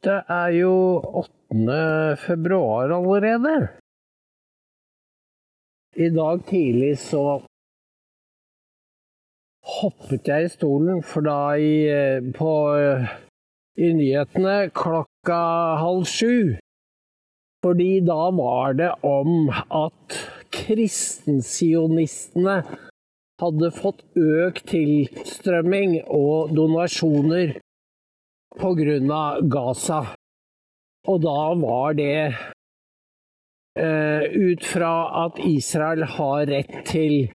[0.00, 0.76] Det er jo
[1.20, 2.16] 8.
[2.16, 3.68] februar allerede.
[5.92, 7.24] I dag tidlig så
[9.74, 12.48] hoppet jeg i stolen, for da i, eh, på,
[13.76, 15.44] i nyhetene klokka
[15.84, 16.56] halv sju
[17.60, 22.62] Fordi da var det om at kristensionistene
[23.42, 27.60] hadde fått økt tilstrømming og donasjoner
[28.58, 29.40] pga.
[29.42, 30.00] Gaza.
[31.08, 32.34] Og da var det
[33.78, 34.94] eh, ut fra
[35.26, 37.30] at Israel har rett til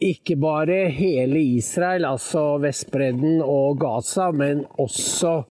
[0.00, 5.42] ikke bare hele Israel, altså Vestbredden og Gaza, men også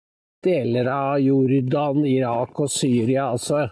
[0.46, 3.30] deler av Jordan, Irak og Syria.
[3.30, 3.68] Altså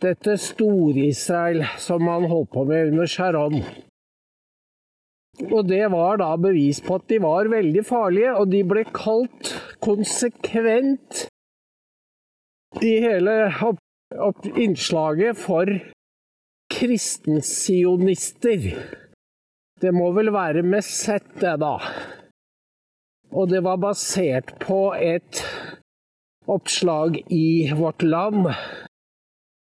[0.00, 3.60] dette Stor-Israel som man holdt på med under Sharon.
[5.48, 9.54] Og det var da bevis på at de var veldig farlige, og de ble kalt
[9.80, 11.26] konsekvent
[12.84, 13.80] i hele opp,
[14.14, 15.70] opp innslaget for
[16.70, 18.68] kristensionister.
[19.80, 21.78] Det må vel være med Z, det, da.
[23.30, 25.40] Og det var basert på et
[26.50, 28.50] oppslag i Vårt Land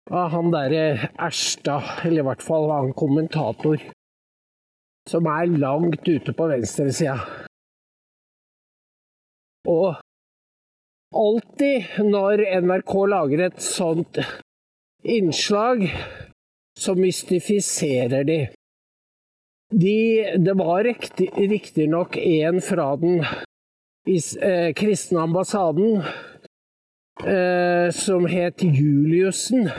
[0.08, 3.76] av han derre Erstad, eller i hvert fall han kommentator
[5.08, 7.16] som er langt ute på venstresida.
[9.68, 9.96] Og
[11.14, 14.20] alltid når NRK lager et sånt
[15.04, 15.86] innslag,
[16.78, 18.38] så mystifiserer de.
[19.72, 19.98] de
[20.38, 26.02] det var riktignok en fra den eh, kristne ambassaden
[27.26, 29.70] eh, som het Juliussen,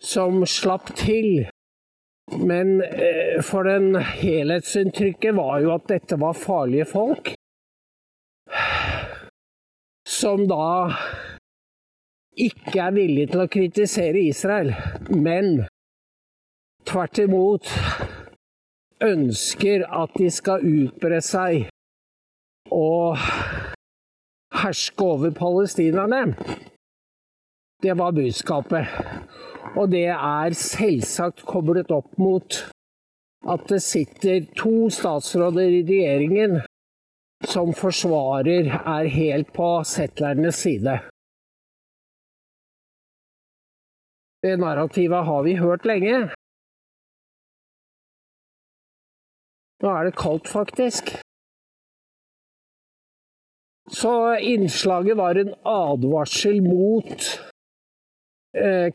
[0.00, 1.44] som slapp til
[2.38, 7.32] men eh, for den helhetsinntrykket var jo at dette var farlige folk.
[10.08, 10.92] Som da
[12.36, 14.72] ikke er villige til å kritisere Israel,
[15.10, 15.64] men
[16.88, 17.68] tvert imot
[19.02, 21.68] ønsker at de skal utbre seg
[22.72, 23.18] og
[24.62, 26.32] herske over palestinerne.
[27.82, 28.86] Det var budskapet.
[29.76, 32.58] Og det er selvsagt koblet opp mot
[33.50, 36.60] at det sitter to statsråder i regjeringen
[37.50, 41.00] som forsvarer er helt på settlernes side.
[44.42, 46.22] Det narrativet har vi hørt lenge.
[49.82, 51.16] Nå er det kaldt, faktisk.
[53.90, 57.26] Så innslaget var en advarsel mot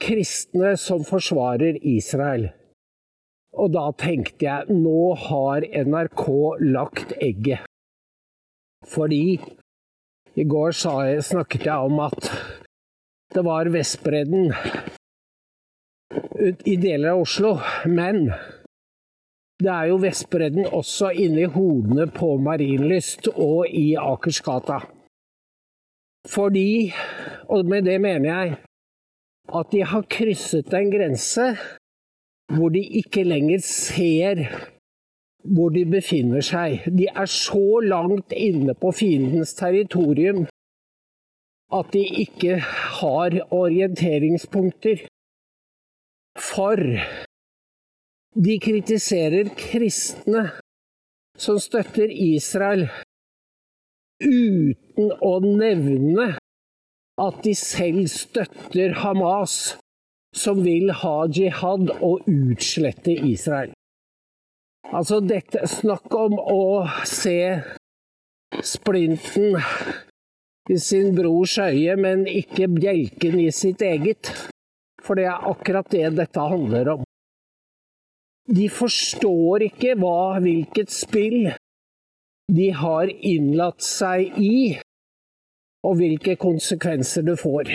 [0.02, 2.50] kristne som forsvarer Israel.
[3.58, 6.26] Og da tenkte jeg nå har NRK
[6.62, 7.66] lagt egget.
[8.86, 9.40] Fordi
[10.38, 12.30] i går jeg, snakket jeg om at
[13.34, 14.54] det var Vestbredden
[16.66, 17.56] i deler av Oslo,
[17.90, 18.30] men
[19.58, 24.84] det er jo Vestbredden også inni hodene på Marienlyst og i Akersgata.
[26.30, 26.94] Fordi,
[27.50, 28.58] og med det mener jeg,
[29.56, 31.52] at de har krysset en grense
[32.56, 34.44] hvor de ikke lenger ser
[35.48, 36.84] hvor de befinner seg.
[36.92, 40.46] De er så langt inne på fiendens territorium
[41.74, 42.60] at de ikke
[43.00, 45.04] har orienteringspunkter.
[46.38, 46.80] For
[48.46, 50.44] de kritiserer kristne
[51.38, 52.88] som støtter Israel,
[54.22, 56.36] uten å nevne
[57.18, 59.78] at de selv støtter Hamas,
[60.36, 63.74] som vil ha jihad og utslette Israel.
[64.94, 67.64] Altså, dette Snakk om å se
[68.64, 69.58] splinten
[70.70, 74.32] i sin brors øye, men ikke bjelken i sitt eget.
[75.04, 77.06] For det er akkurat det dette handler om.
[78.48, 81.50] De forstår ikke hva, hvilket spill
[82.48, 84.78] de har innlatt seg i
[85.88, 87.72] og hvilke konsekvenser det får.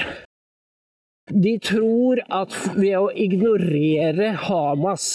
[1.32, 5.06] De tror at ved å ignorere Hamas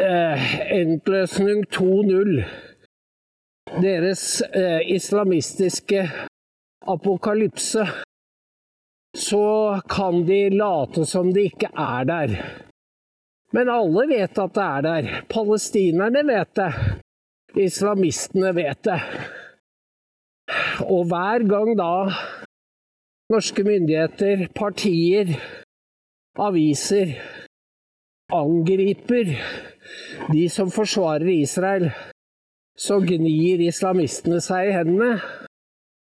[0.00, 0.44] eh,
[0.78, 2.38] Endløsning 2.0,
[3.82, 4.24] deres
[4.54, 6.06] eh, islamistiske
[6.88, 7.84] apokalypse,
[9.18, 12.36] så kan de late som de ikke er der.
[13.52, 15.12] Men alle vet at det er der.
[15.28, 16.70] Palestinerne vet det.
[17.58, 19.00] Islamistene vet det.
[20.86, 21.92] Og hver gang da
[23.30, 25.34] norske myndigheter, partier,
[26.38, 27.14] aviser
[28.32, 29.34] angriper
[30.32, 31.90] de som forsvarer Israel,
[32.78, 35.18] så gnir islamistene seg i hendene.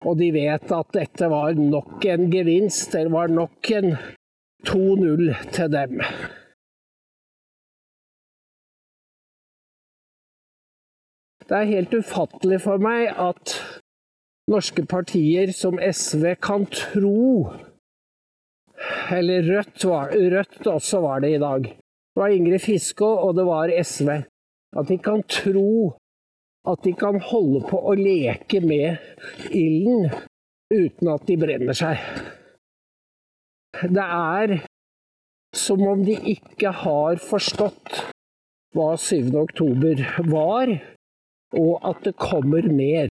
[0.07, 3.95] Og de vet at dette var nok en gevinst, det var nok en
[4.67, 6.03] 2-0 til dem.
[11.43, 13.55] Det er helt ufattelig for meg at
[14.53, 17.53] norske partier som SV kan tro
[19.13, 21.63] Eller Rødt, var, Rødt også var det i dag.
[21.63, 24.09] Det var Ingrid Fiskå, og det var SV.
[24.77, 25.93] At de kan tro
[26.69, 28.99] at de kan holde på å leke med
[29.51, 30.11] ilden
[30.73, 32.01] uten at de brenner seg.
[33.83, 34.61] Det er
[35.57, 37.99] som om de ikke har forstått
[38.77, 39.35] hva 7.
[39.37, 40.01] oktober
[40.33, 40.71] var,
[41.59, 43.11] og at det kommer mer.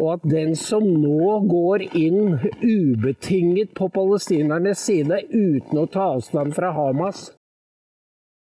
[0.00, 6.56] Og at den som nå går inn ubetinget på palestinernes side uten å ta avstand
[6.56, 7.26] fra Hamas,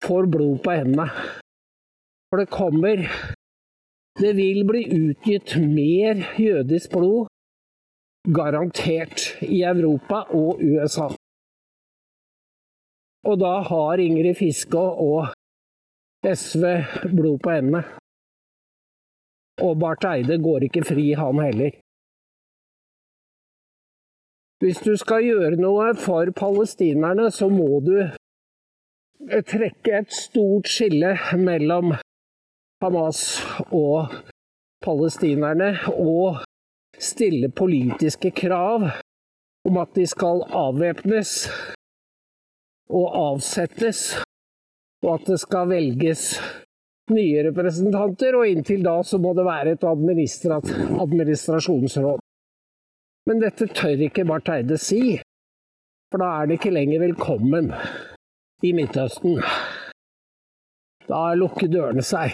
[0.05, 1.07] får blod på hendene.
[2.29, 3.05] For det kommer
[4.17, 7.27] Det vil bli utgitt mer jødisk blod,
[8.33, 11.11] garantert, i Europa og USA.
[13.29, 15.29] Og da har Ingrid Fiskå og
[16.25, 16.65] SV
[17.13, 17.83] blod på hendene.
[19.63, 21.77] Og Barth Eide går ikke fri, han heller.
[24.61, 27.97] Hvis du skal gjøre noe for palestinerne, så må du
[29.49, 31.93] trekke et stort skille mellom
[32.81, 33.21] Hamas
[33.73, 34.13] og
[34.85, 36.41] palestinerne, og
[36.97, 38.89] stille politiske krav
[39.67, 41.33] om at de skal avvæpnes
[42.89, 44.23] og avsettes,
[45.03, 46.23] og at det skal velges
[47.13, 52.19] nye representanter, og inntil da så må det være et administrasjonsråd.
[53.27, 55.01] Men dette tør ikke Barth Eide si,
[56.11, 57.65] for da er det ikke lenger velkommen
[58.63, 59.33] i Midtøsten.
[61.07, 62.29] Da lukker dørene seg.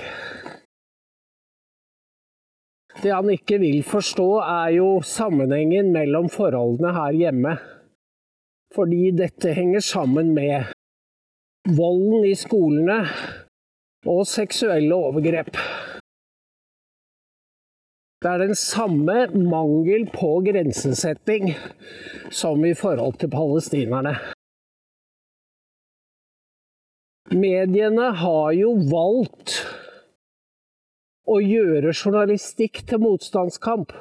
[3.01, 7.57] Det han ikke vil forstå, er jo sammenhengen mellom forholdene her hjemme.
[8.73, 10.71] Fordi dette henger sammen med
[11.77, 13.03] volden i skolene,
[14.09, 15.57] og seksuelle overgrep.
[18.23, 21.51] Det er den samme mangel på grensesetting
[22.31, 24.15] som i forhold til palestinerne.
[27.33, 29.57] Mediene har jo valgt
[31.27, 33.91] å gjøre journalistikk til motstandskamp.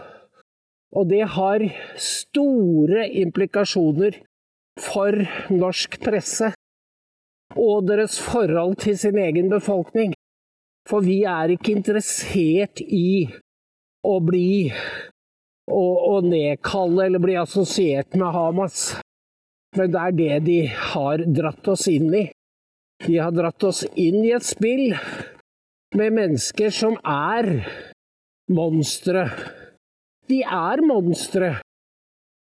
[0.92, 1.64] Og det har
[1.96, 4.18] store implikasjoner
[4.82, 5.16] for
[5.50, 6.52] norsk presse
[7.56, 10.14] og deres forhold til sin egen befolkning.
[10.88, 13.28] For vi er ikke interessert i
[14.02, 14.72] å bli
[15.70, 18.80] å, nedkalle eller bli assosiert med Hamas.
[19.78, 20.58] Men det er det de
[20.92, 22.26] har dratt oss inn i.
[23.06, 24.92] De har dratt oss inn i et spill
[25.96, 27.48] med mennesker som er
[28.52, 29.26] monstre.
[30.28, 31.56] De er monstre,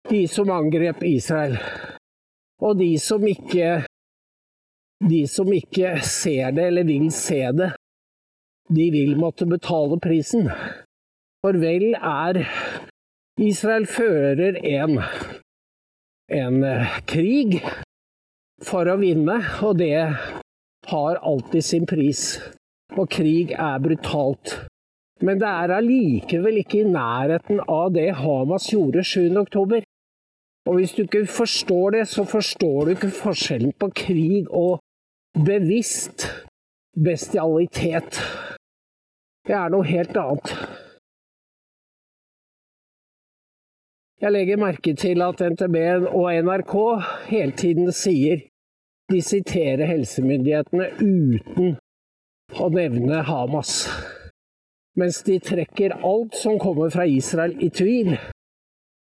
[0.09, 1.57] de som angrep Israel.
[2.63, 3.83] Og de som ikke
[4.99, 7.71] de som ikke ser det eller vil se det,
[8.69, 10.49] de vil måtte betale prisen.
[11.41, 12.43] For vel er
[13.39, 14.99] Israel fører en,
[16.35, 17.61] en eh, krig
[18.67, 20.09] for å vinne, og det
[20.89, 22.23] har alltid sin pris.
[22.97, 24.57] Og krig er brutalt.
[25.23, 29.31] Men det er allikevel ikke i nærheten av det Hamas gjorde 7.
[29.39, 29.83] oktober.
[30.67, 34.79] Og hvis du ikke forstår det, så forstår du ikke forskjellen på krig og
[35.45, 36.45] bevisst
[37.03, 38.21] bestialitet.
[39.47, 40.51] Det er noe helt annet.
[44.19, 45.75] Jeg legger merke til at NTB
[46.11, 46.75] og NRK
[47.29, 48.41] hele tiden sier
[49.09, 51.79] de siterer helsemyndighetene uten
[52.59, 53.87] å nevne Hamas,
[54.99, 58.17] mens de trekker alt som kommer fra Israel i tvil.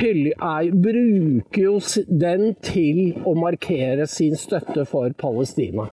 [0.00, 5.88] er, bruker jo den til å markere sin støtte for Palestina.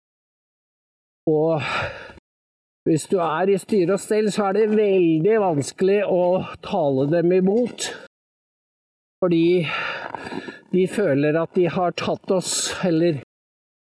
[1.31, 1.61] Og
[2.89, 6.23] hvis du er i styre og stell, så er det veldig vanskelig å
[6.65, 7.93] tale dem imot.
[9.23, 9.69] Fordi
[10.73, 13.21] de føler at de har tatt oss, eller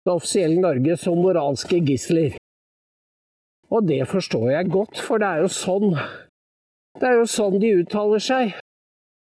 [0.08, 2.38] det offisielle Norge som moralske gisler.
[3.68, 5.98] Og det forstår jeg godt, for det er jo sånn
[6.98, 8.54] Det er jo sånn de uttaler seg.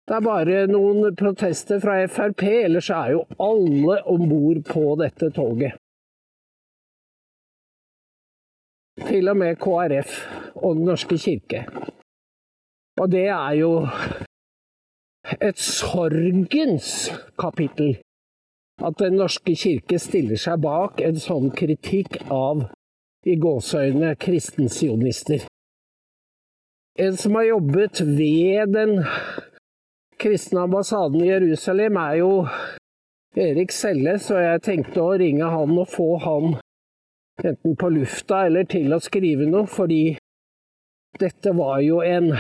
[0.07, 5.33] Det er bare noen protester fra Frp, ellers er jo alle om bord på dette
[5.35, 5.75] toget.
[9.09, 10.15] Til og med KrF
[10.55, 11.65] og Den norske kirke.
[13.01, 13.73] Og det er jo
[15.41, 17.99] et sorgens kapittel.
[18.79, 22.69] At Den norske kirke stiller seg bak en sånn kritikk av
[23.27, 25.43] i gåseøynene kristensionister.
[26.99, 29.03] En som har jobbet ved den
[30.19, 32.33] kristne ambassaden i Jerusalem, er jo
[33.39, 36.57] Erik Selle, så jeg tenkte å ringe han og få han
[37.45, 40.17] enten på lufta eller til å skrive noe, fordi
[41.19, 42.33] dette var jo en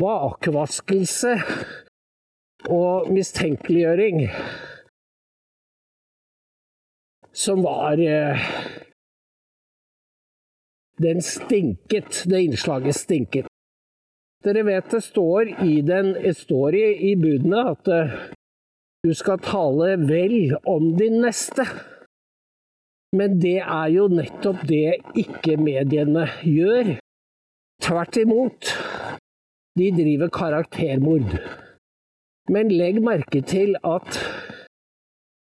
[0.00, 1.34] bakvaskelse
[2.72, 4.24] og mistenkeliggjøring
[7.34, 8.38] som var eh,
[10.96, 12.22] Den stinket.
[12.26, 13.46] Det innslaget stinket.
[14.44, 18.12] Dere vet det står i, den, det i, i budene at uh,
[19.02, 21.64] du skal tale vel om din neste.
[23.16, 26.94] Men det er jo nettopp det ikke-mediene gjør.
[27.82, 28.70] Tvert imot.
[29.74, 31.34] De driver karaktermord.
[32.52, 34.20] Men legg merke til at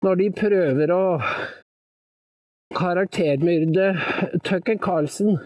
[0.04, 1.06] når de prøver å
[2.76, 3.88] karaktermyrde
[4.44, 5.40] Tucker Carlsen,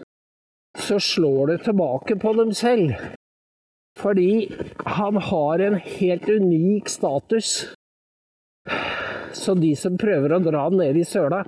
[0.78, 2.92] så slår det tilbake på dem selv.
[3.98, 4.50] Fordi
[4.86, 7.74] han har en helt unik status.
[9.32, 11.44] Så de som prøver å dra han ned i søla,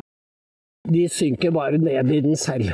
[0.86, 2.70] de synker bare ned i den selv.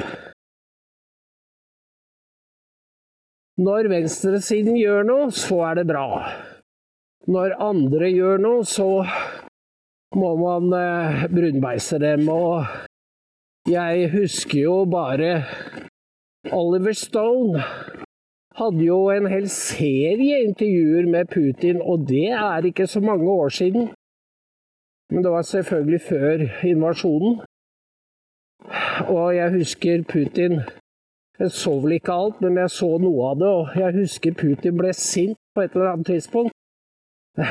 [3.63, 6.07] Når venstresiden gjør noe, så er det bra.
[7.31, 9.05] Når andre gjør noe, så
[10.17, 12.27] må man eh, brunbeise dem.
[12.33, 12.67] Og
[13.67, 15.45] jeg husker jo bare
[16.53, 17.63] Oliver Stone
[18.59, 23.49] hadde jo en hel serie intervjuer med Putin, og det er ikke så mange år
[23.49, 23.89] siden.
[25.11, 27.41] Men det var selvfølgelig før invasjonen.
[29.09, 30.61] Og jeg husker Putin
[31.39, 33.49] Jeg så vel ikke alt, men jeg så noe av det.
[33.49, 36.53] Og jeg husker Putin ble sint på et eller annet tidspunkt.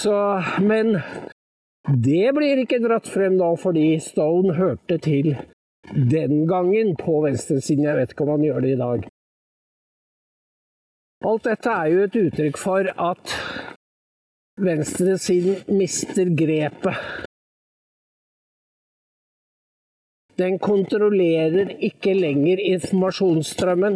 [0.00, 1.00] så Men
[1.86, 5.36] det blir ikke dratt frem da, fordi Stone hørte til
[5.94, 7.84] den gangen på venstresiden.
[7.86, 9.06] Jeg vet ikke om han gjør det i dag.
[11.26, 13.36] Alt dette er jo et uttrykk for at
[14.60, 17.24] venstresiden mister grepet
[20.36, 23.94] Den kontrollerer ikke lenger informasjonsstrømmen.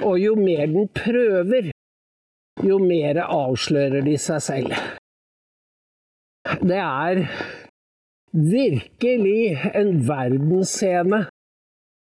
[0.00, 1.68] Og jo mer den prøver,
[2.64, 4.72] jo mer avslører de seg selv.
[6.46, 7.22] Det er
[8.32, 11.24] virkelig en verdensscene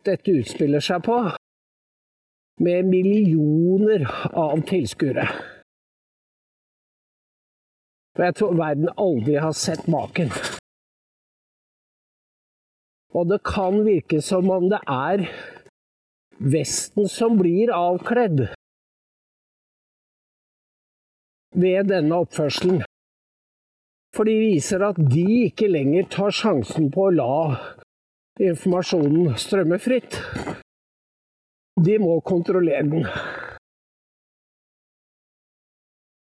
[0.06, 1.18] dette utspiller seg på,
[2.66, 5.26] med millioner av tilskuere.
[8.16, 10.32] For jeg tror verden aldri har sett maken.
[13.16, 15.28] Og det kan virke som om det er
[16.36, 18.42] Vesten som blir avkledd
[21.56, 22.82] ved denne oppførselen.
[24.16, 27.40] For de viser at de ikke lenger tar sjansen på å la
[28.40, 30.20] informasjonen strømme fritt.
[31.84, 33.10] De må kontrollere den.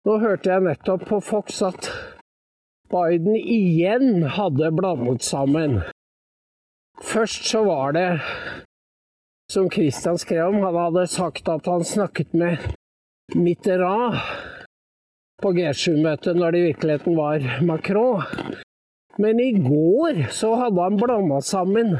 [0.07, 1.91] Nå hørte jeg nettopp på Fox at
[2.91, 5.81] Biden igjen hadde blandet sammen
[7.03, 8.21] Først så var det,
[9.53, 12.71] som Christian skrev om, han hadde sagt at han snakket med
[13.35, 14.17] Mitterrand
[15.43, 18.23] på G7-møtet når det i virkeligheten var Macron.
[19.19, 21.97] Men i går så hadde han blanda sammen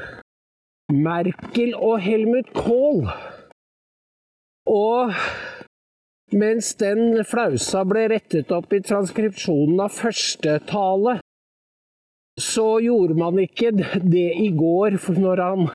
[0.93, 3.07] Merkel og Helmut Kohl.
[4.71, 5.15] Og
[6.37, 11.19] mens den flausa ble rettet opp i transkripsjonen av første tale,
[12.37, 13.73] så gjorde man ikke
[14.05, 15.69] det i går når han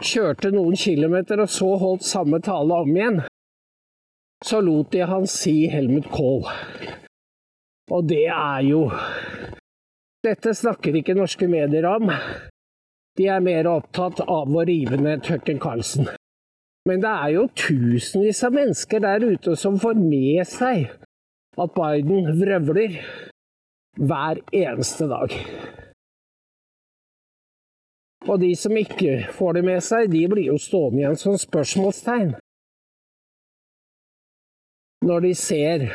[0.00, 3.20] kjørte noen kilometer og så holdt samme tale om igjen.
[4.44, 6.44] Så lot de han si Helmut Kohl.
[7.92, 8.82] Og det er jo
[10.24, 12.10] Dette snakker ikke norske medier om.
[13.16, 16.08] De er mer opptatt av å rive ned Tørken Carlsen.
[16.88, 20.90] Men det er jo tusenvis av mennesker der ute som får med seg
[21.60, 22.98] at Biden vrøvler
[24.00, 25.36] hver eneste dag.
[28.28, 32.34] Og de som ikke får det med seg, de blir jo stående igjen som spørsmålstegn.
[35.04, 35.88] Når de ser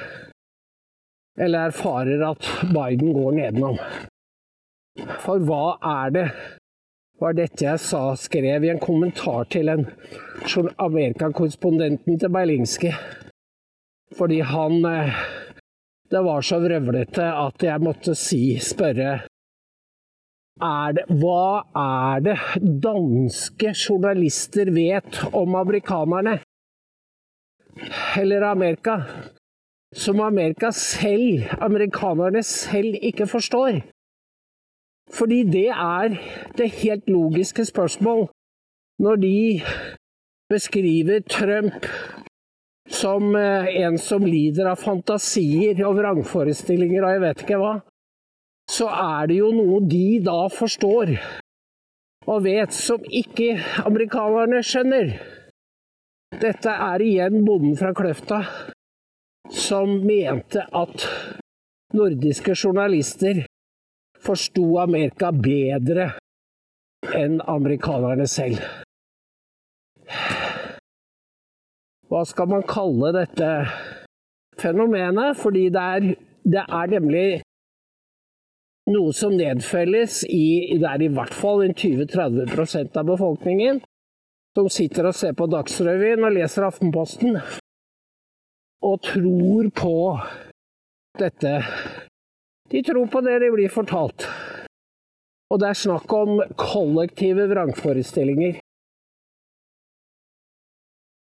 [1.40, 3.78] eller erfarer at Biden går nedenom.
[5.24, 6.26] For hva er det
[7.20, 9.86] var dette jeg sa, skrev i en kommentar til en
[10.80, 12.94] Amerikakorrespondenten til Berlingske.
[14.16, 15.18] Fordi han eh,
[16.10, 19.20] det var så vrøvlete at jeg måtte si, spørre
[20.60, 22.36] er det, hva er det
[22.84, 26.40] danske journalister vet om amerikanerne?
[28.20, 29.04] Eller Amerika?
[29.96, 33.82] Som Amerika selv, amerikanerne selv, ikke forstår.
[35.14, 36.18] Fordi det er
[36.58, 38.28] det helt logiske spørsmål
[39.00, 39.62] når de
[40.50, 41.86] beskriver Trump
[42.90, 47.76] som eh, en som lider av fantasier og vrangforestillinger og jeg vet ikke hva,
[48.70, 51.14] så er det jo noe de da forstår
[52.30, 53.56] og vet som ikke
[53.88, 55.14] amerikanerne skjønner.
[56.38, 58.44] Dette er igjen bonden fra Kløfta
[59.50, 61.06] som mente at
[61.98, 63.42] nordiske journalister
[64.22, 66.12] forsto Amerika bedre
[67.18, 68.62] enn amerikanerne selv.
[72.10, 73.50] Hva skal man kalle dette
[74.62, 75.38] fenomenet?
[75.38, 76.08] Fordi det er,
[76.46, 77.28] det er nemlig
[78.90, 83.82] noe som nedfelles i Det er i hvert fall 20-30% av befolkningen
[84.60, 87.38] som sitter og ser på Dagsrevyen og leser Aftenposten
[88.84, 89.96] og tror på
[91.20, 91.54] dette.
[92.72, 94.28] De tror på det de blir fortalt.
[95.50, 98.60] Og det er snakk om kollektive vrangforestillinger.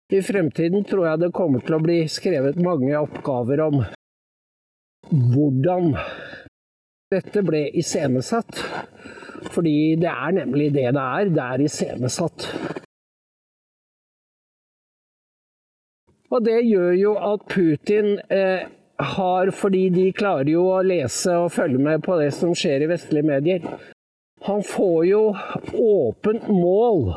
[0.10, 3.84] I fremtiden tror jeg det kommer til å bli skrevet mange oppgaver om
[5.10, 5.94] hvordan
[7.14, 8.66] dette ble iscenesatt.
[9.54, 11.34] Fordi det er nemlig det det er.
[11.34, 12.50] Det er iscenesatt.
[16.30, 18.68] Og det gjør jo at Putin eh,
[19.00, 22.92] har, fordi de klarer jo å lese og følge med på det som skjer i
[22.92, 23.66] vestlige medier,
[24.46, 25.24] han får jo
[25.74, 27.08] åpent mål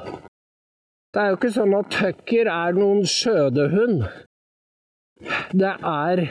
[1.12, 4.06] det er jo ikke sånn at Tucker er noen skjødehund.
[5.52, 6.22] Det er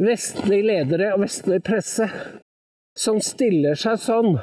[0.00, 2.06] vestlige ledere og vestlig presse
[2.96, 4.38] som stiller seg sånn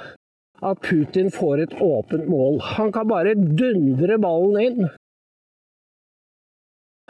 [0.61, 2.61] at Putin får et åpent mål.
[2.77, 4.93] Han kan bare dundre ballen inn.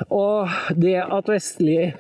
[0.09, 1.93] Og det at vestlige,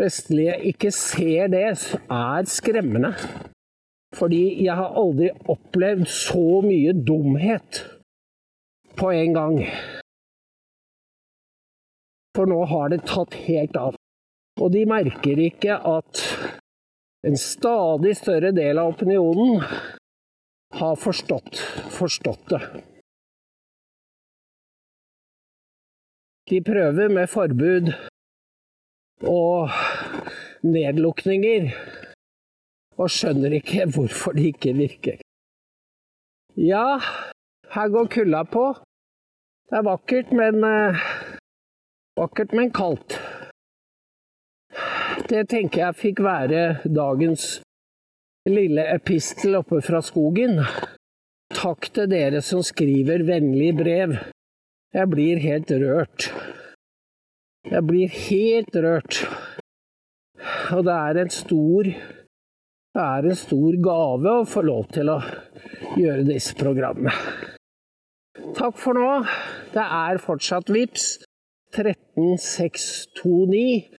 [0.00, 1.68] vestlige ikke ser det,
[2.10, 3.12] er skremmende.
[4.16, 7.84] Fordi jeg har aldri opplevd så mye dumhet
[8.98, 9.60] på en gang.
[12.36, 13.98] For nå har det tatt helt av.
[14.60, 16.24] Og de merker ikke at
[17.26, 19.60] en stadig større del av opinionen
[20.80, 21.60] har forstått,
[21.92, 22.60] forstått det.
[26.50, 27.92] De prøver med forbud
[29.22, 29.70] og
[30.66, 31.70] nedlukninger,
[32.98, 35.20] og skjønner ikke hvorfor de ikke virker.
[36.56, 36.98] Ja,
[37.74, 38.64] her går kulda på.
[39.70, 40.98] Det er vakkert, men uh,
[42.18, 43.14] Vakkert, men kaldt.
[45.30, 47.44] Det tenker jeg fikk være dagens
[48.50, 50.58] lille epistel oppe fra skogen.
[51.54, 54.18] Takk til dere som skriver vennlige brev.
[54.90, 56.32] Jeg blir helt rørt.
[57.70, 59.20] Jeg blir helt rørt.
[60.74, 61.90] Og det er en stor
[62.90, 65.20] det er en stor gave å få lov til å
[65.94, 67.12] gjøre disse programmene.
[68.58, 69.12] Takk for nå.
[69.70, 71.04] Det er fortsatt VIPS
[71.76, 73.94] 13629.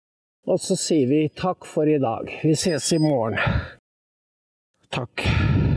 [0.51, 2.27] Og så sier vi takk for i dag.
[2.43, 3.39] Vi ses i morgen.
[4.91, 5.70] Takk.